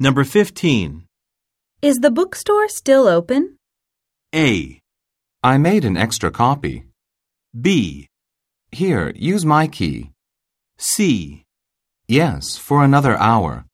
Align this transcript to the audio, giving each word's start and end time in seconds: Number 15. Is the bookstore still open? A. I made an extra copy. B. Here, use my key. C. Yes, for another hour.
Number 0.00 0.22
15. 0.22 1.06
Is 1.82 1.96
the 1.98 2.10
bookstore 2.12 2.68
still 2.68 3.08
open? 3.08 3.56
A. 4.32 4.78
I 5.42 5.58
made 5.58 5.84
an 5.84 5.96
extra 5.96 6.30
copy. 6.30 6.84
B. 7.60 8.06
Here, 8.70 9.12
use 9.16 9.44
my 9.44 9.66
key. 9.66 10.12
C. 10.78 11.42
Yes, 12.06 12.56
for 12.56 12.84
another 12.84 13.18
hour. 13.18 13.64